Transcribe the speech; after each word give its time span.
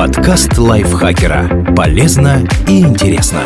Подкаст 0.00 0.56
лайфхакера. 0.56 1.74
Полезно 1.76 2.48
и 2.66 2.80
интересно. 2.80 3.42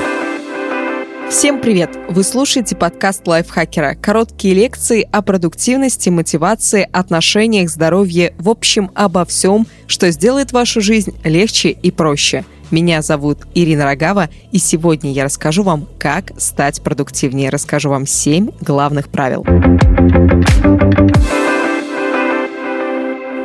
Всем 1.28 1.60
привет! 1.60 1.90
Вы 2.08 2.22
слушаете 2.22 2.76
подкаст 2.76 3.26
лайфхакера. 3.26 3.96
Короткие 4.00 4.54
лекции 4.54 5.08
о 5.10 5.22
продуктивности, 5.22 6.10
мотивации, 6.10 6.88
отношениях, 6.92 7.68
здоровье, 7.68 8.36
в 8.38 8.48
общем, 8.48 8.92
обо 8.94 9.24
всем, 9.24 9.66
что 9.88 10.12
сделает 10.12 10.52
вашу 10.52 10.80
жизнь 10.80 11.12
легче 11.24 11.70
и 11.70 11.90
проще. 11.90 12.44
Меня 12.70 13.02
зовут 13.02 13.40
Ирина 13.56 13.84
Рогава, 13.84 14.28
и 14.52 14.58
сегодня 14.58 15.10
я 15.10 15.24
расскажу 15.24 15.64
вам, 15.64 15.88
как 15.98 16.40
стать 16.40 16.84
продуктивнее. 16.84 17.50
Расскажу 17.50 17.90
вам 17.90 18.06
7 18.06 18.50
главных 18.60 19.08
правил. 19.08 19.44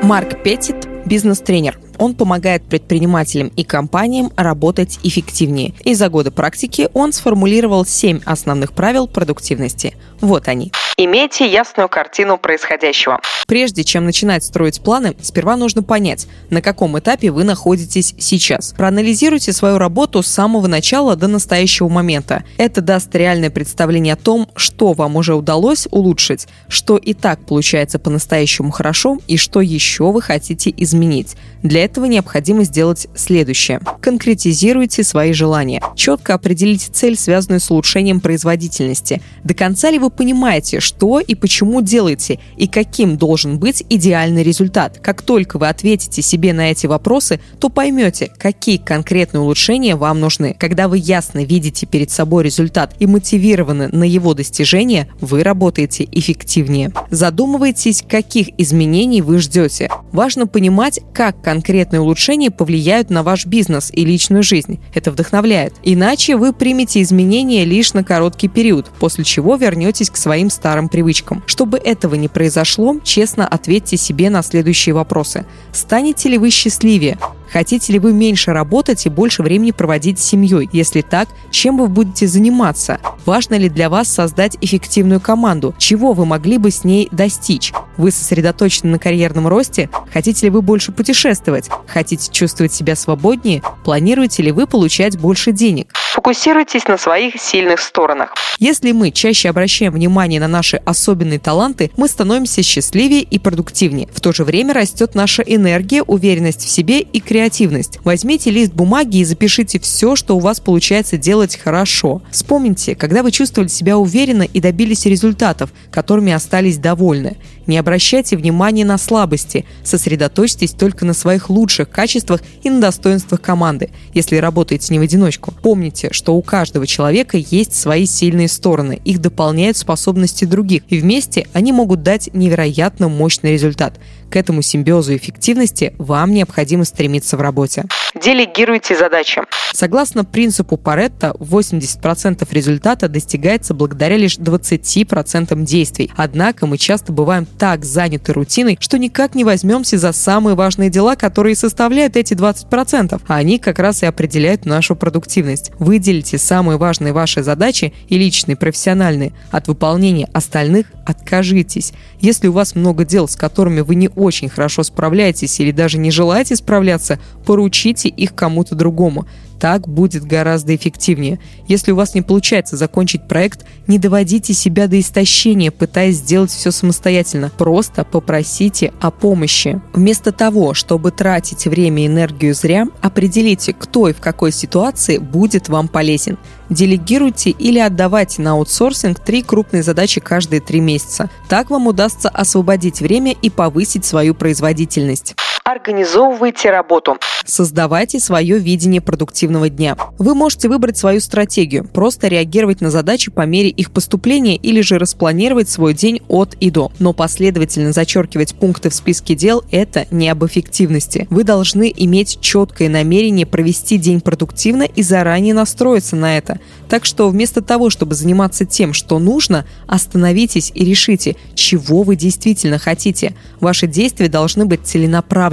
Марк 0.03 0.43
Петтит– 0.43 0.87
бизнес-тренер. 1.07 1.79
Он 1.99 2.15
помогает 2.15 2.63
предпринимателям 2.63 3.49
и 3.55 3.63
компаниям 3.63 4.31
работать 4.35 4.99
эффективнее. 5.03 5.73
И 5.83 5.93
за 5.93 6.09
годы 6.09 6.31
практики 6.31 6.89
он 6.93 7.13
сформулировал 7.13 7.85
7 7.85 8.21
основных 8.25 8.73
правил 8.73 9.07
продуктивности. 9.07 9.95
Вот 10.21 10.47
они. 10.47 10.71
Имейте 10.97 11.49
ясную 11.49 11.87
картину 11.87 12.37
происходящего. 12.37 13.21
Прежде 13.47 13.85
чем 13.85 14.05
начинать 14.05 14.43
строить 14.43 14.81
планы, 14.81 15.15
сперва 15.21 15.55
нужно 15.55 15.81
понять, 15.81 16.27
на 16.49 16.61
каком 16.61 16.99
этапе 16.99 17.31
вы 17.31 17.45
находитесь 17.45 18.13
сейчас. 18.17 18.73
Проанализируйте 18.77 19.53
свою 19.53 19.77
работу 19.77 20.21
с 20.21 20.27
самого 20.27 20.67
начала 20.67 21.15
до 21.15 21.27
настоящего 21.27 21.87
момента. 21.87 22.43
Это 22.57 22.81
даст 22.81 23.15
реальное 23.15 23.49
представление 23.49 24.15
о 24.15 24.17
том, 24.17 24.49
что 24.55 24.91
вам 24.91 25.15
уже 25.15 25.35
удалось 25.35 25.87
улучшить, 25.89 26.47
что 26.67 26.97
и 26.97 27.13
так 27.13 27.45
получается 27.45 27.97
по-настоящему 27.97 28.71
хорошо 28.71 29.17
и 29.27 29.37
что 29.37 29.61
еще 29.61 30.11
вы 30.11 30.21
хотите 30.21 30.73
изменить. 30.75 31.35
Для 31.63 31.85
этого 31.89 32.05
необходимо 32.05 32.63
сделать 32.65 33.07
следующее. 33.15 33.79
Конкретизируйте 33.99 35.03
свои 35.03 35.33
желания. 35.33 35.81
Четко 35.95 36.35
определите 36.35 36.91
цель, 36.91 37.17
связанную 37.17 37.59
с 37.59 37.71
улучшением 37.71 38.19
производительности. 38.19 39.23
До 39.43 39.55
конца 39.55 39.89
ли 39.89 39.97
вы 39.97 40.11
понимаете, 40.11 40.79
что 40.79 41.19
и 41.19 41.33
почему 41.33 41.81
делаете, 41.81 42.39
и 42.57 42.67
каким 42.67 43.17
должен 43.17 43.57
быть 43.57 43.83
идеальный 43.89 44.43
результат. 44.43 44.99
Как 45.01 45.23
только 45.23 45.57
вы 45.57 45.67
ответите 45.67 46.21
себе 46.21 46.53
на 46.53 46.69
эти 46.69 46.85
вопросы, 46.85 47.39
то 47.59 47.69
поймете, 47.69 48.31
какие 48.37 48.77
конкретные 48.77 49.41
улучшения 49.41 49.95
вам 49.95 50.19
нужны. 50.19 50.55
Когда 50.59 50.87
вы 50.87 50.99
ясно 50.99 51.43
видите 51.43 51.87
перед 51.87 52.11
собой 52.11 52.43
результат 52.43 52.93
и 52.99 53.07
мотивированы 53.07 53.87
на 53.87 54.03
его 54.03 54.35
достижение, 54.35 55.09
вы 55.19 55.41
работаете 55.41 56.07
эффективнее. 56.11 56.91
Задумывайтесь, 57.09 58.03
каких 58.07 58.49
изменений 58.59 59.23
вы 59.23 59.39
ждете. 59.39 59.89
Важно 60.11 60.45
понимать, 60.45 60.99
как 61.13 61.41
конкретные 61.79 62.01
улучшения 62.01 62.51
повлияют 62.51 63.09
на 63.09 63.23
ваш 63.23 63.45
бизнес 63.45 63.89
и 63.93 64.03
личную 64.03 64.43
жизнь. 64.43 64.81
Это 64.93 65.11
вдохновляет. 65.11 65.75
Иначе 65.81 66.35
вы 66.35 66.51
примете 66.51 67.01
изменения 67.01 67.63
лишь 67.63 67.93
на 67.93 68.03
короткий 68.03 68.49
период, 68.49 68.91
после 68.99 69.23
чего 69.23 69.55
вернетесь 69.55 70.09
к 70.09 70.17
своим 70.17 70.49
старым 70.49 70.89
привычкам. 70.89 71.41
Чтобы 71.45 71.77
этого 71.77 72.15
не 72.15 72.27
произошло, 72.27 72.97
честно 73.01 73.47
ответьте 73.47 73.95
себе 73.95 74.29
на 74.29 74.43
следующие 74.43 74.93
вопросы. 74.93 75.45
Станете 75.71 76.27
ли 76.27 76.37
вы 76.37 76.49
счастливее? 76.49 77.17
Хотите 77.51 77.93
ли 77.93 77.99
вы 77.99 78.13
меньше 78.13 78.53
работать 78.53 79.05
и 79.05 79.09
больше 79.09 79.41
времени 79.41 79.71
проводить 79.71 80.19
с 80.19 80.23
семьей? 80.23 80.69
Если 80.71 81.01
так, 81.01 81.29
чем 81.49 81.77
вы 81.77 81.87
будете 81.87 82.27
заниматься? 82.27 82.99
Важно 83.25 83.55
ли 83.55 83.69
для 83.69 83.89
вас 83.89 84.07
создать 84.07 84.57
эффективную 84.61 85.19
команду? 85.19 85.73
Чего 85.77 86.13
вы 86.13 86.25
могли 86.25 86.57
бы 86.57 86.71
с 86.71 86.83
ней 86.83 87.09
достичь? 87.11 87.73
Вы 87.97 88.11
сосредоточены 88.11 88.91
на 88.91 88.99
карьерном 88.99 89.47
росте? 89.47 89.89
Хотите 90.13 90.45
ли 90.45 90.49
вы 90.51 90.61
больше 90.61 90.91
путешествовать? 90.91 91.69
Хотите 91.87 92.31
чувствовать 92.31 92.73
себя 92.73 92.95
свободнее? 92.95 93.61
Планируете 93.83 94.43
ли 94.43 94.51
вы 94.51 94.67
получать 94.67 95.17
больше 95.19 95.51
денег? 95.51 95.91
Фокусируйтесь 96.13 96.87
на 96.87 96.97
своих 96.97 97.39
сильных 97.39 97.79
сторонах. 97.79 98.33
Если 98.57 98.91
мы 98.91 99.11
чаще 99.11 99.49
обращаем 99.49 99.93
внимание 99.93 100.39
на 100.39 100.47
наши 100.47 100.77
особенные 100.77 101.39
таланты, 101.39 101.91
мы 101.95 102.07
становимся 102.07 102.61
счастливее 102.61 103.21
и 103.21 103.39
продуктивнее. 103.39 104.09
В 104.13 104.19
то 104.19 104.33
же 104.33 104.43
время 104.43 104.73
растет 104.73 105.15
наша 105.15 105.43
энергия, 105.43 106.03
уверенность 106.03 106.65
в 106.65 106.69
себе 106.69 106.99
и 106.99 107.19
креативность 107.19 107.38
креативность. 107.39 107.99
Возьмите 108.03 108.51
лист 108.51 108.73
бумаги 108.73 109.19
и 109.19 109.23
запишите 109.23 109.79
все, 109.79 110.17
что 110.17 110.35
у 110.35 110.41
вас 110.41 110.59
получается 110.59 111.17
делать 111.17 111.55
хорошо. 111.55 112.21
Вспомните, 112.31 112.95
когда 112.95 113.23
вы 113.23 113.31
чувствовали 113.31 113.69
себя 113.69 113.97
уверенно 113.97 114.43
и 114.43 114.59
добились 114.59 115.05
результатов, 115.05 115.71
которыми 115.89 116.33
остались 116.33 116.77
довольны. 116.77 117.37
Не 117.65 117.77
обращайте 117.77 118.35
внимания 118.35 118.83
на 118.83 118.97
слабости, 118.97 119.63
сосредоточьтесь 119.83 120.71
только 120.71 121.05
на 121.05 121.13
своих 121.13 121.49
лучших 121.49 121.89
качествах 121.89 122.41
и 122.61 122.69
на 122.69 122.81
достоинствах 122.81 123.39
команды, 123.39 123.91
если 124.13 124.35
работаете 124.35 124.91
не 124.91 124.99
в 124.99 125.03
одиночку. 125.03 125.53
Помните, 125.61 126.09
что 126.11 126.35
у 126.35 126.41
каждого 126.41 126.85
человека 126.85 127.37
есть 127.37 127.73
свои 127.73 128.05
сильные 128.05 128.49
стороны, 128.49 128.99
их 129.05 129.21
дополняют 129.21 129.77
способности 129.77 130.43
других, 130.43 130.81
и 130.89 130.99
вместе 130.99 131.47
они 131.53 131.71
могут 131.71 132.03
дать 132.03 132.33
невероятно 132.33 133.07
мощный 133.07 133.53
результат. 133.53 133.97
К 134.29 134.35
этому 134.35 134.61
симбиозу 134.61 135.15
эффективности 135.15 135.93
вам 135.97 136.31
необходимо 136.31 136.85
стремиться 136.85 137.35
в 137.35 137.41
работе. 137.41 137.85
Делегируйте 138.15 138.95
задачи. 138.95 139.41
Согласно 139.73 140.25
принципу 140.25 140.77
Паретта, 140.77 141.33
80% 141.39 142.47
результата 142.51 143.07
достигается 143.07 143.73
благодаря 143.73 144.17
лишь 144.17 144.37
20% 144.37 145.63
действий. 145.63 146.11
Однако 146.15 146.67
мы 146.67 146.77
часто 146.77 147.11
бываем 147.11 147.45
так 147.45 147.85
заняты 147.85 148.33
рутиной, 148.33 148.77
что 148.79 148.97
никак 148.97 149.35
не 149.35 149.43
возьмемся 149.43 149.97
за 149.97 150.11
самые 150.11 150.55
важные 150.55 150.89
дела, 150.89 151.15
которые 151.15 151.55
составляют 151.55 152.15
эти 152.15 152.33
20%, 152.33 153.21
а 153.27 153.35
они 153.35 153.59
как 153.59 153.79
раз 153.79 154.03
и 154.03 154.05
определяют 154.05 154.65
нашу 154.65 154.95
продуктивность. 154.95 155.71
Выделите 155.79 156.37
самые 156.37 156.77
важные 156.77 157.13
ваши 157.13 157.43
задачи 157.43 157.93
и 158.07 158.17
личные, 158.17 158.55
профессиональные. 158.55 159.33
От 159.51 159.67
выполнения 159.67 160.27
остальных 160.33 160.87
откажитесь. 161.05 161.93
Если 162.19 162.47
у 162.47 162.51
вас 162.51 162.75
много 162.75 163.05
дел, 163.05 163.27
с 163.27 163.35
которыми 163.35 163.81
вы 163.81 163.95
не 163.95 164.09
очень 164.19 164.49
хорошо 164.49 164.83
справляетесь 164.83 165.59
или 165.59 165.71
даже 165.71 165.97
не 165.97 166.11
желаете 166.11 166.55
справляться, 166.55 167.19
поручите 167.45 168.09
их 168.09 168.35
кому-то 168.35 168.75
другому. 168.75 169.25
Так 169.59 169.89
будет 169.89 170.23
гораздо 170.23 170.73
эффективнее. 170.75 171.39
Если 171.67 171.91
у 171.91 171.95
вас 171.95 172.15
не 172.15 172.21
получается 172.21 172.77
закончить 172.77 173.27
проект, 173.27 173.65
не 173.87 173.99
доводите 173.99 174.53
себя 174.53 174.87
до 174.87 174.99
истощения, 174.99 175.69
пытаясь 175.69 176.15
сделать 176.15 176.51
все 176.51 176.71
самостоятельно. 176.71 177.51
Просто 177.57 178.05
попросите 178.05 178.93
о 179.01 179.11
помощи. 179.11 179.81
Вместо 179.93 180.31
того, 180.31 180.73
чтобы 180.73 181.11
тратить 181.11 181.65
время 181.65 182.03
и 182.03 182.07
энергию 182.07 182.53
зря, 182.53 182.87
определите, 183.01 183.73
кто 183.73 184.07
и 184.07 184.13
в 184.13 184.21
какой 184.21 184.53
ситуации 184.53 185.17
будет 185.17 185.67
вам 185.67 185.89
полезен. 185.89 186.37
Делегируйте 186.69 187.49
или 187.49 187.79
отдавайте 187.79 188.41
на 188.41 188.51
аутсорсинг 188.51 189.19
три 189.19 189.41
крупные 189.41 189.83
задачи 189.83 190.21
каждые 190.21 190.61
три 190.61 190.79
месяца. 190.79 191.29
Так 191.49 191.69
вам 191.69 191.87
удастся 191.87 192.29
освободить 192.29 193.01
время 193.01 193.33
и 193.41 193.49
повысить 193.49 194.05
свою 194.09 194.33
производительность. 194.33 195.35
Организовывайте 195.69 196.71
работу. 196.71 197.17
Создавайте 197.45 198.19
свое 198.19 198.57
видение 198.57 199.01
продуктивного 199.01 199.69
дня. 199.69 199.95
Вы 200.17 200.33
можете 200.33 200.67
выбрать 200.67 200.97
свою 200.97 201.19
стратегию, 201.19 201.87
просто 201.87 202.27
реагировать 202.27 202.81
на 202.81 202.89
задачи 202.89 203.29
по 203.29 203.45
мере 203.45 203.69
их 203.69 203.91
поступления 203.91 204.55
или 204.55 204.81
же 204.81 204.97
распланировать 204.97 205.69
свой 205.69 205.93
день 205.93 206.21
от 206.27 206.55
и 206.55 206.71
до. 206.71 206.91
Но 206.97 207.13
последовательно 207.13 207.91
зачеркивать 207.91 208.55
пункты 208.55 208.89
в 208.89 208.95
списке 208.95 209.35
дел– 209.35 209.63
это 209.71 210.07
не 210.09 210.27
об 210.29 210.43
эффективности. 210.43 211.27
Вы 211.29 211.43
должны 211.43 211.93
иметь 211.95 212.39
четкое 212.41 212.89
намерение 212.89 213.45
провести 213.45 213.99
день 213.99 214.21
продуктивно 214.21 214.83
и 214.83 215.03
заранее 215.03 215.53
настроиться 215.53 216.15
на 216.15 216.35
это. 216.35 216.59
Так 216.89 217.05
что 217.05 217.29
вместо 217.29 217.61
того, 217.61 217.91
чтобы 217.91 218.15
заниматься 218.15 218.65
тем, 218.65 218.93
что 218.93 219.19
нужно, 219.19 219.65
остановитесь 219.85 220.71
и 220.73 220.83
решите, 220.83 221.35
чего 221.53 222.01
вы 222.01 222.15
действительно 222.15 222.79
хотите. 222.79 223.35
Ваши 223.59 223.85
действия 223.85 224.29
должны 224.29 224.65
быть 224.65 224.83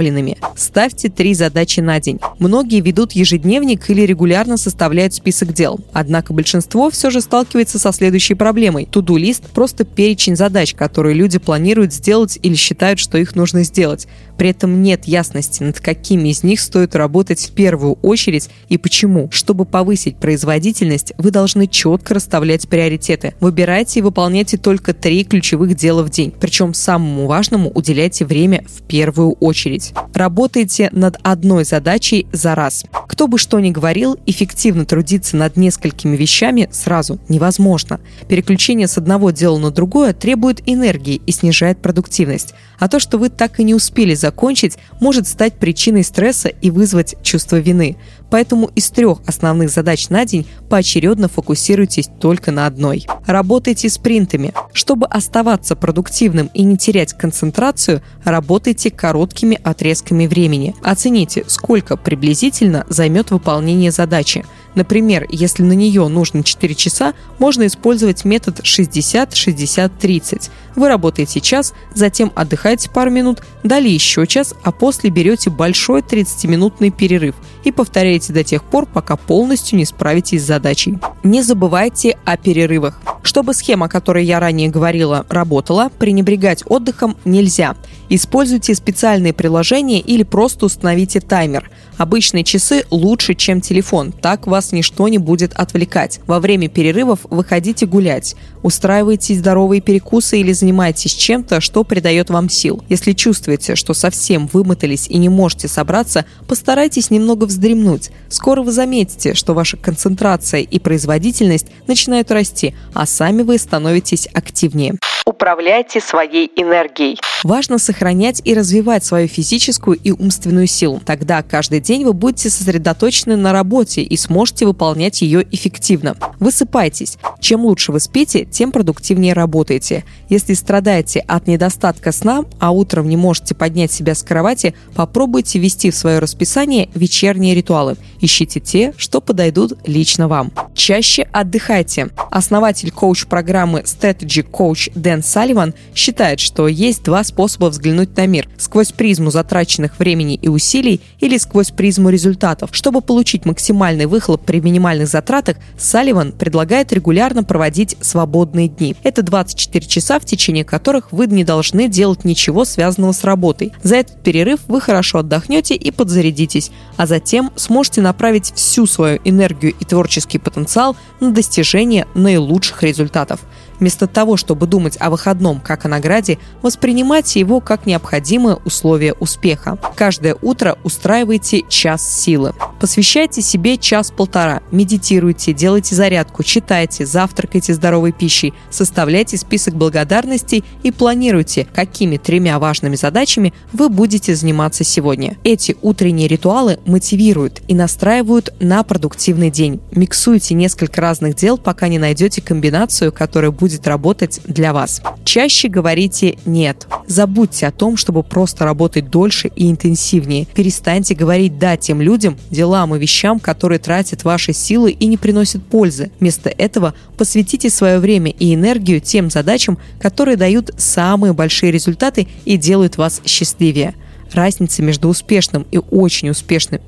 целенаправленными. 0.07 0.37
Ставьте 0.55 1.09
три 1.09 1.33
задачи 1.33 1.79
на 1.79 1.99
день. 1.99 2.19
Многие 2.39 2.81
ведут 2.81 3.13
ежедневник 3.13 3.89
или 3.89 4.01
регулярно 4.01 4.57
составляют 4.57 5.13
список 5.13 5.53
дел. 5.53 5.79
Однако 5.93 6.33
большинство 6.33 6.89
все 6.89 7.09
же 7.09 7.21
сталкивается 7.21 7.79
со 7.79 7.91
следующей 7.91 8.33
проблемой. 8.33 8.85
Туду-лист– 8.85 9.43
просто 9.53 9.85
перечень 9.85 10.35
задач, 10.35 10.73
которые 10.73 11.15
люди 11.15 11.37
планируют 11.37 11.93
сделать 11.93 12.39
или 12.41 12.55
считают, 12.55 12.99
что 12.99 13.17
их 13.17 13.35
нужно 13.35 13.63
сделать. 13.63 14.07
При 14.37 14.49
этом 14.49 14.81
нет 14.81 15.05
ясности, 15.05 15.63
над 15.63 15.79
какими 15.79 16.29
из 16.29 16.43
них 16.43 16.59
стоит 16.59 16.95
работать 16.95 17.39
в 17.39 17.51
первую 17.51 17.93
очередь 18.01 18.49
и 18.69 18.77
почему. 18.77 19.29
Чтобы 19.31 19.65
повысить 19.65 20.17
производительность, 20.17 21.13
вы 21.17 21.31
должны 21.31 21.67
четко 21.67 22.13
расставлять 22.13 22.67
приоритеты. 22.67 23.33
Выбирайте 23.39 23.99
и 23.99 24.03
выполняйте 24.03 24.57
только 24.57 24.93
три 24.93 25.23
ключевых 25.23 25.75
дела 25.75 26.03
в 26.03 26.09
день. 26.09 26.33
Причем 26.39 26.73
самому 26.73 27.27
важному 27.27 27.71
уделяйте 27.73 28.25
время 28.25 28.63
в 28.67 28.83
первую 28.83 29.31
очередь. 29.33 29.93
Работайте 30.13 30.89
над 30.91 31.17
одной 31.23 31.63
задачей 31.63 32.27
за 32.31 32.55
раз. 32.55 32.85
Кто 33.07 33.27
бы 33.27 33.37
что 33.37 33.59
ни 33.59 33.71
говорил, 33.71 34.17
эффективно 34.25 34.85
трудиться 34.85 35.37
над 35.37 35.57
несколькими 35.57 36.15
вещами 36.15 36.69
сразу 36.71 37.19
невозможно. 37.29 37.99
Переключение 38.27 38.87
с 38.87 38.97
одного 38.97 39.31
дела 39.31 39.57
на 39.57 39.71
другое 39.71 40.13
требует 40.13 40.61
энергии 40.65 41.21
и 41.25 41.31
снижает 41.31 41.81
продуктивность. 41.81 42.53
А 42.79 42.87
то, 42.87 42.99
что 42.99 43.17
вы 43.17 43.29
так 43.29 43.59
и 43.59 43.63
не 43.63 43.73
успели 43.73 44.13
закончить, 44.13 44.77
может 44.99 45.27
стать 45.27 45.53
причиной 45.55 46.03
стресса 46.03 46.49
и 46.49 46.69
вызвать 46.69 47.15
чувство 47.23 47.55
вины. 47.55 47.97
Поэтому 48.29 48.69
из 48.75 48.89
трех 48.89 49.19
основных 49.25 49.69
задач 49.69 50.09
на 50.09 50.25
день 50.25 50.45
поочередно 50.69 51.27
фокусируйтесь 51.27 52.09
только 52.19 52.51
на 52.51 52.65
одной. 52.65 53.07
Работайте 53.25 53.89
спринтами. 53.89 54.53
Чтобы 54.73 55.07
оставаться 55.07 55.75
продуктивным 55.75 56.51
и 56.53 56.63
не 56.63 56.77
терять 56.77 57.13
концентрацию, 57.13 58.01
работайте 58.23 58.91
короткими 58.91 59.59
отрезками 59.77 60.25
времени. 60.25 60.75
Оцените, 60.81 61.43
сколько 61.47 61.97
приблизительно 61.97 62.85
займет 62.89 63.29
выполнение 63.29 63.91
задачи. 63.91 64.43
Например, 64.77 65.25
если 65.27 65.63
на 65.63 65.73
нее 65.73 66.07
нужно 66.07 66.43
4 66.43 66.75
часа, 66.75 67.15
можно 67.39 67.65
использовать 67.65 68.25
метод 68.25 68.59
60-60-30. 68.59 70.51
Вы 70.75 70.87
работаете 70.87 71.41
час, 71.41 71.73
затем 71.95 72.31
отдыхаете 72.35 72.91
пару 72.91 73.09
минут, 73.09 73.41
далее 73.63 73.91
еще 73.91 74.27
час, 74.27 74.53
а 74.61 74.71
после 74.71 75.09
берете 75.09 75.49
большой 75.49 76.01
30-минутный 76.01 76.91
перерыв 76.91 77.33
и 77.63 77.71
повторяете 77.71 78.33
до 78.33 78.43
тех 78.43 78.63
пор, 78.63 78.85
пока 78.85 79.15
полностью 79.15 79.79
не 79.79 79.85
справитесь 79.85 80.43
с 80.43 80.45
задачей. 80.45 80.99
Не 81.23 81.41
забывайте 81.41 82.15
о 82.23 82.37
перерывах. 82.37 83.01
Чтобы 83.23 83.53
схема, 83.53 83.87
о 83.87 83.89
которой 83.89 84.23
я 84.23 84.39
ранее 84.39 84.69
говорила, 84.69 85.25
работала, 85.27 85.89
пренебрегать 85.97 86.63
отдыхом 86.65 87.17
нельзя. 87.25 87.75
Используйте 88.07 88.73
специальные 88.73 89.33
приложения 89.33 89.99
или 89.99 90.23
просто 90.23 90.67
установите 90.67 91.19
таймер. 91.19 91.69
Обычные 91.97 92.45
часы 92.45 92.85
лучше, 92.89 93.33
чем 93.33 93.59
телефон, 93.59 94.13
так 94.13 94.47
вас 94.47 94.66
ничто 94.71 95.07
не 95.07 95.17
будет 95.17 95.53
отвлекать. 95.53 96.19
Во 96.27 96.39
время 96.39 96.69
перерывов 96.69 97.19
выходите 97.29 97.85
гулять, 97.85 98.35
устраивайте 98.63 99.35
здоровые 99.35 99.81
перекусы 99.81 100.39
или 100.39 100.51
занимайтесь 100.51 101.13
чем-то, 101.13 101.61
что 101.61 101.83
придает 101.83 102.29
вам 102.29 102.49
сил. 102.49 102.83
Если 102.89 103.13
чувствуете, 103.13 103.75
что 103.75 103.93
совсем 103.93 104.47
вымотались 104.47 105.07
и 105.07 105.17
не 105.17 105.29
можете 105.29 105.67
собраться, 105.67 106.25
постарайтесь 106.47 107.11
немного 107.11 107.45
вздремнуть. 107.45 108.11
Скоро 108.29 108.61
вы 108.61 108.71
заметите, 108.71 109.33
что 109.33 109.53
ваша 109.53 109.77
концентрация 109.77 110.61
и 110.61 110.79
производительность 110.79 111.67
начинают 111.87 112.31
расти, 112.31 112.75
а 112.93 113.05
сами 113.05 113.41
вы 113.41 113.57
становитесь 113.57 114.27
активнее. 114.33 114.97
Управляйте 115.27 115.99
своей 115.99 116.49
энергией. 116.55 117.19
Важно 117.43 117.79
сохранять 117.79 118.41
и 118.45 118.53
развивать 118.53 119.03
свою 119.03 119.27
физическую 119.27 119.97
и 119.97 120.11
умственную 120.13 120.67
силу. 120.67 121.01
Тогда 121.05 121.43
каждый 121.43 121.81
день 121.81 122.05
вы 122.05 122.13
будете 122.13 122.49
сосредоточены 122.49 123.35
на 123.35 123.51
работе 123.51 124.01
и 124.03 124.15
сможете 124.15 124.65
выполнять 124.65 125.21
ее 125.21 125.45
эффективно. 125.51 126.15
Высыпайтесь. 126.39 127.17
Чем 127.41 127.65
лучше 127.65 127.91
вы 127.91 127.99
спите, 127.99 128.45
тем 128.45 128.71
продуктивнее 128.71 129.33
работаете. 129.33 130.05
Если 130.29 130.53
страдаете 130.53 131.19
от 131.19 131.45
недостатка 131.45 132.13
сна, 132.13 132.45
а 132.61 132.71
утром 132.71 133.09
не 133.09 133.17
можете 133.17 133.53
поднять 133.53 133.91
себя 133.91 134.15
с 134.15 134.23
кровати, 134.23 134.75
попробуйте 134.95 135.59
ввести 135.59 135.91
в 135.91 135.95
свое 135.97 136.19
расписание 136.19 136.87
вечерние 136.95 137.53
ритуалы. 137.53 137.97
Ищите 138.19 138.59
те, 138.59 138.93
что 138.97 139.21
подойдут 139.21 139.73
лично 139.85 140.27
вам. 140.27 140.51
Чаще 140.73 141.27
отдыхайте. 141.31 142.09
Основатель 142.31 142.91
коуч-программы 142.91 143.81
Strategy 143.81 144.45
Coach 144.49 144.91
Дэн 144.95 145.23
Салливан 145.23 145.73
считает, 145.95 146.39
что 146.39 146.67
есть 146.67 147.03
два 147.03 147.23
способа 147.23 147.67
взглянуть 147.67 148.15
на 148.15 148.25
мир– 148.25 148.47
сквозь 148.57 148.91
призму 148.91 149.31
затраченных 149.31 149.99
времени 149.99 150.35
и 150.35 150.47
усилий 150.47 151.01
или 151.19 151.37
сквозь 151.37 151.71
призму 151.71 152.09
результатов. 152.09 152.69
Чтобы 152.73 153.01
получить 153.01 153.45
максимальный 153.45 154.05
выхлоп 154.05 154.43
при 154.43 154.59
минимальных 154.59 155.07
затратах, 155.07 155.57
Салливан 155.77 156.31
предлагает 156.31 156.91
регулярно 156.93 157.43
проводить 157.43 157.97
свободные 158.01 158.67
дни. 158.67 158.95
Это 159.03 159.21
24 159.21 159.85
часа, 159.85 160.19
в 160.19 160.25
течение 160.25 160.65
которых 160.65 161.11
вы 161.11 161.27
не 161.27 161.43
должны 161.43 161.87
делать 161.87 162.25
ничего 162.25 162.65
связанного 162.65 163.11
с 163.11 163.23
работой. 163.23 163.73
За 163.83 163.95
этот 163.95 164.21
перерыв 164.23 164.59
вы 164.67 164.81
хорошо 164.81 165.19
отдохнете 165.19 165.75
и 165.75 165.91
подзарядитесь, 165.91 166.71
а 166.97 167.05
затем 167.05 167.51
сможете 167.55 168.01
направить 168.07 168.53
всю 168.55 168.85
свою 168.85 169.19
энергию 169.25 169.73
и 169.77 169.83
творческий 169.83 170.39
потенциал 170.39 170.95
на 171.19 171.31
достижение 171.31 172.07
наилучших 172.13 172.83
результатов. 172.83 173.41
Вместо 173.79 174.07
того, 174.07 174.37
чтобы 174.37 174.67
думать 174.67 174.97
о 174.99 175.09
выходном 175.09 175.59
как 175.59 175.85
о 175.85 175.87
награде, 175.87 176.39
воспринимайте 176.61 177.39
его 177.39 177.59
как 177.59 177.85
необходимое 177.85 178.55
условие 178.65 179.13
успеха. 179.13 179.77
Каждое 179.95 180.35
утро 180.41 180.77
устраивайте 180.83 181.63
час 181.69 182.07
силы. 182.07 182.53
Посвящайте 182.79 183.41
себе 183.41 183.77
час-полтора. 183.77 184.61
Медитируйте, 184.71 185.53
делайте 185.53 185.95
зарядку, 185.95 186.43
читайте, 186.43 187.05
завтракайте 187.05 187.73
здоровой 187.73 188.11
пищей, 188.11 188.53
составляйте 188.69 189.37
список 189.37 189.75
благодарностей 189.75 190.63
и 190.83 190.91
планируйте, 190.91 191.67
какими 191.73 192.17
тремя 192.17 192.59
важными 192.59 192.95
задачами 192.95 193.53
вы 193.73 193.89
будете 193.89 194.35
заниматься 194.35 194.83
сегодня. 194.83 195.37
Эти 195.43 195.75
утренние 195.81 196.27
ритуалы 196.27 196.79
мотивируют 196.85 197.61
и 197.67 197.73
настраивают 197.73 198.53
на 198.59 198.83
продуктивный 198.83 199.49
день. 199.49 199.81
Миксуйте 199.91 200.53
несколько 200.53 201.01
разных 201.01 201.35
дел, 201.35 201.57
пока 201.57 201.87
не 201.87 201.99
найдете 201.99 202.41
комбинацию, 202.41 203.11
которая 203.11 203.51
будет 203.51 203.66
будет 203.67 203.85
работать 203.87 204.39
для 204.45 204.71
вас. 204.71 205.01
Чаще 205.25 205.67
говорите 205.67 206.37
«нет». 206.45 206.87
Забудьте 207.05 207.67
о 207.67 207.71
том, 207.71 207.97
чтобы 207.97 208.23
просто 208.23 208.63
работать 208.63 209.09
дольше 209.09 209.51
и 209.55 209.69
интенсивнее. 209.69 210.45
Перестаньте 210.45 211.15
говорить 211.15 211.59
«да» 211.59 211.75
тем 211.75 212.01
людям, 212.01 212.37
делам 212.49 212.95
и 212.95 212.99
вещам, 212.99 213.39
которые 213.39 213.79
тратят 213.79 214.23
ваши 214.23 214.53
силы 214.53 214.91
и 214.91 215.05
не 215.05 215.17
приносят 215.17 215.65
пользы. 215.65 216.11
Вместо 216.19 216.49
этого 216.49 216.93
посвятите 217.17 217.69
свое 217.69 217.99
время 217.99 218.31
и 218.31 218.53
энергию 218.53 219.01
тем 219.01 219.29
задачам, 219.29 219.77
которые 219.99 220.37
дают 220.37 220.71
самые 220.77 221.33
большие 221.33 221.71
результаты 221.71 222.29
и 222.45 222.55
делают 222.55 222.97
вас 222.97 223.21
счастливее. 223.25 223.95
Разница 224.31 224.81
между 224.81 225.09
успешным 225.09 225.65
и 225.71 225.77
очень 225.77 226.29
успешным 226.29 226.81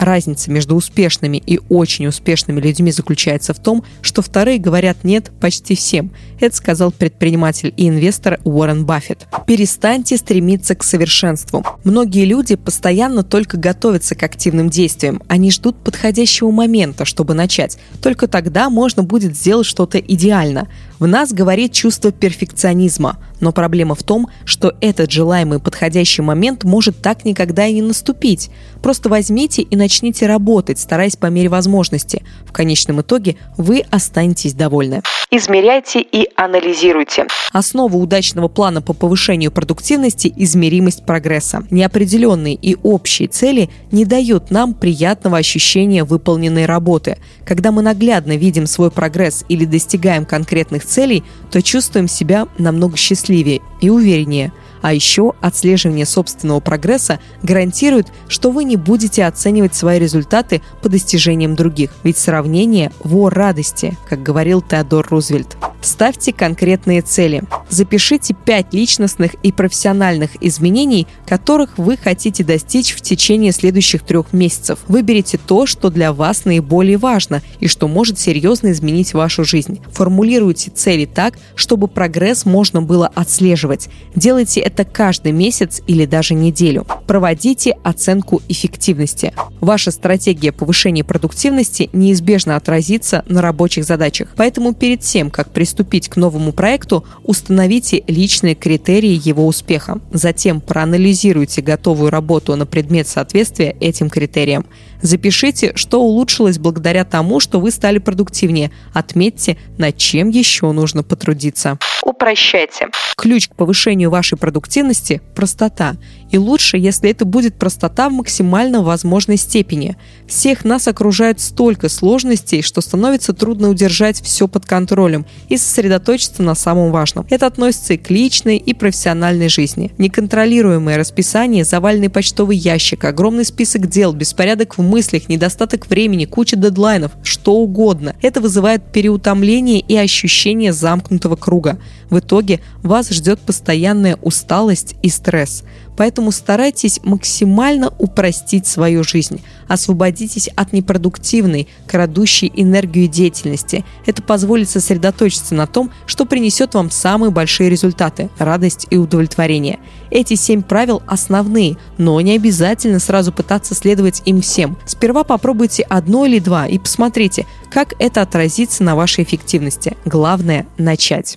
Разница 0.00 0.50
между 0.50 0.76
успешными 0.76 1.36
и 1.36 1.60
очень 1.68 2.06
успешными 2.06 2.58
людьми 2.58 2.90
заключается 2.90 3.52
в 3.52 3.58
том, 3.58 3.84
что 4.00 4.22
вторые 4.22 4.58
говорят 4.58 5.04
«нет» 5.04 5.30
почти 5.40 5.76
всем. 5.76 6.10
Это 6.40 6.56
сказал 6.56 6.90
предприниматель 6.90 7.74
и 7.76 7.86
инвестор 7.86 8.40
Уоррен 8.44 8.86
Баффет. 8.86 9.26
Перестаньте 9.46 10.16
стремиться 10.16 10.74
к 10.74 10.84
совершенству. 10.84 11.62
Многие 11.84 12.24
люди 12.24 12.56
постоянно 12.56 13.22
только 13.22 13.58
готовятся 13.58 14.14
к 14.14 14.22
активным 14.22 14.70
действиям. 14.70 15.22
Они 15.28 15.50
ждут 15.50 15.76
подходящего 15.76 16.50
момента, 16.50 17.04
чтобы 17.04 17.34
начать. 17.34 17.78
Только 18.02 18.26
тогда 18.26 18.70
можно 18.70 19.02
будет 19.02 19.36
сделать 19.36 19.66
что-то 19.66 19.98
идеально. 19.98 20.66
В 21.00 21.06
нас 21.06 21.32
говорит 21.32 21.72
чувство 21.72 22.12
перфекционизма, 22.12 23.16
но 23.40 23.52
проблема 23.52 23.94
в 23.94 24.02
том, 24.02 24.28
что 24.44 24.74
этот 24.82 25.10
желаемый 25.10 25.58
подходящий 25.58 26.20
момент 26.20 26.62
может 26.62 27.00
так 27.00 27.24
никогда 27.24 27.66
и 27.66 27.72
не 27.72 27.80
наступить. 27.80 28.50
Просто 28.82 29.08
возьмите 29.08 29.62
и 29.62 29.76
начните 29.76 30.26
работать, 30.26 30.78
стараясь 30.78 31.16
по 31.16 31.26
мере 31.26 31.48
возможности. 31.48 32.22
В 32.44 32.52
конечном 32.52 33.00
итоге 33.00 33.36
вы 33.56 33.82
останетесь 33.90 34.52
довольны. 34.52 35.00
Измеряйте 35.30 36.02
и 36.02 36.28
анализируйте. 36.36 37.26
Основа 37.52 37.96
удачного 37.96 38.48
плана 38.48 38.82
по 38.82 38.92
повышению 38.92 39.52
продуктивности– 39.52 40.32
измеримость 40.36 41.06
прогресса. 41.06 41.64
Неопределенные 41.70 42.54
и 42.56 42.76
общие 42.82 43.28
цели 43.28 43.70
не 43.90 44.04
дают 44.04 44.50
нам 44.50 44.74
приятного 44.74 45.38
ощущения 45.38 46.04
выполненной 46.04 46.66
работы. 46.66 47.16
Когда 47.46 47.70
мы 47.70 47.80
наглядно 47.80 48.36
видим 48.36 48.66
свой 48.66 48.90
прогресс 48.90 49.44
или 49.48 49.64
достигаем 49.64 50.26
конкретных 50.26 50.84
целей, 50.90 51.24
то 51.50 51.62
чувствуем 51.62 52.08
себя 52.08 52.48
намного 52.58 52.96
счастливее 52.96 53.60
и 53.80 53.90
увереннее. 53.90 54.52
А 54.82 54.92
еще 54.92 55.34
отслеживание 55.40 56.06
собственного 56.06 56.60
прогресса 56.60 57.18
гарантирует, 57.42 58.08
что 58.28 58.50
вы 58.50 58.64
не 58.64 58.76
будете 58.76 59.24
оценивать 59.24 59.74
свои 59.74 59.98
результаты 59.98 60.62
по 60.82 60.88
достижениям 60.88 61.54
других. 61.54 61.90
Ведь 62.02 62.18
сравнение– 62.18 62.92
вор 63.04 63.32
радости, 63.34 63.96
как 64.08 64.22
говорил 64.22 64.62
Теодор 64.62 65.06
Рузвельт. 65.10 65.56
Ставьте 65.82 66.32
конкретные 66.32 67.00
цели. 67.00 67.42
Запишите 67.70 68.34
5 68.34 68.74
личностных 68.74 69.34
и 69.42 69.50
профессиональных 69.50 70.30
изменений, 70.42 71.06
которых 71.26 71.78
вы 71.78 71.96
хотите 71.96 72.44
достичь 72.44 72.92
в 72.92 73.00
течение 73.00 73.52
следующих 73.52 74.02
трех 74.02 74.32
месяцев. 74.32 74.78
Выберите 74.88 75.38
то, 75.38 75.66
что 75.66 75.88
для 75.88 76.12
вас 76.12 76.44
наиболее 76.44 76.98
важно 76.98 77.42
и 77.60 77.66
что 77.66 77.88
может 77.88 78.18
серьезно 78.18 78.72
изменить 78.72 79.14
вашу 79.14 79.44
жизнь. 79.44 79.80
Формулируйте 79.92 80.70
цели 80.70 81.06
так, 81.06 81.38
чтобы 81.54 81.88
прогресс 81.88 82.44
можно 82.44 82.82
было 82.82 83.06
отслеживать. 83.06 83.88
Делайте 84.14 84.60
Это 84.70 84.84
каждый 84.84 85.32
месяц 85.32 85.82
или 85.88 86.06
даже 86.06 86.34
неделю. 86.34 86.86
Проводите 87.08 87.76
оценку 87.82 88.40
эффективности. 88.48 89.32
Ваша 89.60 89.90
стратегия 89.90 90.52
повышения 90.52 91.02
продуктивности 91.02 91.90
неизбежно 91.92 92.54
отразится 92.54 93.24
на 93.26 93.42
рабочих 93.42 93.82
задачах. 93.84 94.28
Поэтому 94.36 94.72
перед 94.72 95.00
тем, 95.00 95.28
как 95.28 95.50
приступить 95.50 96.08
к 96.08 96.14
новому 96.14 96.52
проекту, 96.52 97.04
установите 97.24 98.04
личные 98.06 98.54
критерии 98.54 99.20
его 99.28 99.44
успеха. 99.44 99.98
Затем 100.12 100.60
проанализируйте 100.60 101.62
готовую 101.62 102.10
работу 102.10 102.54
на 102.54 102.64
предмет 102.64 103.08
соответствия 103.08 103.76
этим 103.80 104.08
критериям. 104.08 104.66
Запишите, 105.02 105.72
что 105.74 106.00
улучшилось 106.00 106.60
благодаря 106.60 107.04
тому, 107.04 107.40
что 107.40 107.58
вы 107.58 107.72
стали 107.72 107.98
продуктивнее. 107.98 108.70
Отметьте, 108.94 109.56
над 109.78 109.96
чем 109.96 110.28
еще 110.28 110.70
нужно 110.70 111.02
потрудиться. 111.02 111.76
Упрощайте. 112.10 112.88
Ключ 113.16 113.48
к 113.48 113.54
повышению 113.54 114.10
вашей 114.10 114.36
продуктивности– 114.36 115.22
простота. 115.36 115.94
И 116.30 116.38
лучше, 116.38 116.76
если 116.76 117.10
это 117.10 117.24
будет 117.24 117.54
простота 117.54 118.08
в 118.08 118.12
максимально 118.12 118.82
возможной 118.82 119.36
степени. 119.36 119.96
Всех 120.26 120.64
нас 120.64 120.86
окружает 120.86 121.40
столько 121.40 121.88
сложностей, 121.88 122.62
что 122.62 122.80
становится 122.80 123.32
трудно 123.32 123.68
удержать 123.68 124.22
все 124.22 124.46
под 124.46 124.64
контролем 124.64 125.26
и 125.48 125.56
сосредоточиться 125.56 126.42
на 126.42 126.54
самом 126.54 126.92
важном. 126.92 127.26
Это 127.30 127.46
относится 127.46 127.94
и 127.94 127.96
к 127.96 128.10
личной, 128.10 128.56
и 128.56 128.74
профессиональной 128.74 129.48
жизни. 129.48 129.92
Неконтролируемое 129.98 130.96
расписание, 130.96 131.64
заваленный 131.64 132.10
почтовый 132.10 132.56
ящик, 132.56 133.04
огромный 133.04 133.44
список 133.44 133.88
дел, 133.88 134.12
беспорядок 134.12 134.78
в 134.78 134.82
мыслях, 134.82 135.28
недостаток 135.28 135.88
времени, 135.88 136.24
куча 136.26 136.56
дедлайнов, 136.56 137.12
что 137.22 137.54
угодно. 137.54 138.14
Это 138.22 138.40
вызывает 138.40 138.92
переутомление 138.92 139.80
и 139.80 139.96
ощущение 139.96 140.72
замкнутого 140.72 141.36
круга. 141.36 141.78
В 142.08 142.18
итоге 142.18 142.60
вас 142.82 143.10
ждет 143.10 143.40
постоянная 143.40 144.16
усталость 144.22 144.94
и 145.02 145.08
стресс. 145.08 145.64
Поэтому 146.00 146.32
старайтесь 146.32 146.98
максимально 147.04 147.92
упростить 147.98 148.66
свою 148.66 149.04
жизнь. 149.04 149.42
Освободитесь 149.68 150.48
от 150.56 150.72
непродуктивной, 150.72 151.68
крадущей 151.86 152.50
энергию 152.56 153.06
деятельности. 153.06 153.84
Это 154.06 154.22
позволит 154.22 154.70
сосредоточиться 154.70 155.54
на 155.54 155.66
том, 155.66 155.90
что 156.06 156.24
принесет 156.24 156.72
вам 156.72 156.90
самые 156.90 157.30
большие 157.30 157.68
результаты– 157.68 158.30
радость 158.38 158.86
и 158.88 158.96
удовлетворение. 158.96 159.78
Эти 160.10 160.36
семь 160.36 160.62
правил 160.62 161.02
основные, 161.06 161.76
но 161.98 162.18
не 162.22 162.34
обязательно 162.34 162.98
сразу 162.98 163.30
пытаться 163.30 163.74
следовать 163.74 164.22
им 164.24 164.40
всем. 164.40 164.78
Сперва 164.86 165.22
попробуйте 165.22 165.82
одно 165.82 166.24
или 166.24 166.38
два 166.38 166.66
и 166.66 166.78
посмотрите, 166.78 167.44
как 167.70 167.92
это 167.98 168.22
отразится 168.22 168.82
на 168.84 168.96
вашей 168.96 169.24
эффективности. 169.24 169.98
Главное– 170.06 170.66
начать. 170.78 171.36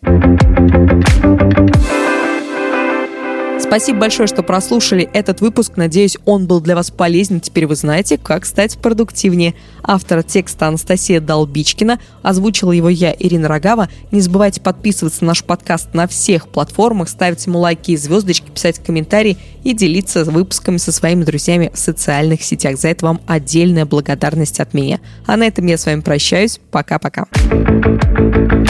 Спасибо 3.73 4.01
большое, 4.01 4.27
что 4.27 4.43
прослушали 4.43 5.09
этот 5.13 5.41
выпуск. 5.41 5.77
Надеюсь, 5.77 6.19
он 6.25 6.45
был 6.45 6.61
для 6.61 6.75
вас 6.75 6.91
полезен. 6.91 7.39
Теперь 7.39 7.65
вы 7.65 7.75
знаете, 7.75 8.19
как 8.19 8.45
стать 8.45 8.77
продуктивнее. 8.77 9.55
Автор 9.81 10.21
текста 10.21 10.67
Анастасия 10.67 11.19
Долбичкина. 11.19 11.97
Озвучила 12.21 12.71
его 12.71 12.87
я, 12.87 13.15
Ирина 13.17 13.47
Рогава. 13.47 13.89
Не 14.11 14.21
забывайте 14.21 14.61
подписываться 14.61 15.23
на 15.23 15.29
наш 15.29 15.43
подкаст 15.43 15.95
на 15.95 16.07
всех 16.07 16.49
платформах, 16.49 17.09
ставить 17.09 17.43
ему 17.47 17.57
лайки 17.57 17.89
и 17.89 17.97
звездочки, 17.97 18.51
писать 18.51 18.77
комментарии 18.77 19.39
и 19.63 19.73
делиться 19.73 20.23
выпусками 20.23 20.77
со 20.77 20.91
своими 20.91 21.23
друзьями 21.23 21.71
в 21.73 21.79
социальных 21.79 22.43
сетях. 22.43 22.77
За 22.77 22.89
это 22.89 23.07
вам 23.07 23.21
отдельная 23.25 23.87
благодарность 23.87 24.59
от 24.59 24.75
меня. 24.75 24.99
А 25.25 25.35
на 25.35 25.47
этом 25.47 25.65
я 25.65 25.79
с 25.79 25.87
вами 25.87 26.01
прощаюсь. 26.01 26.59
Пока-пока. 26.69 27.25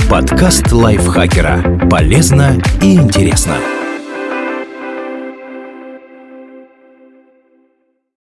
Подкаст 0.10 0.72
лайфхакера. 0.72 1.90
Полезно 1.90 2.58
и 2.82 2.96
интересно. 2.96 3.58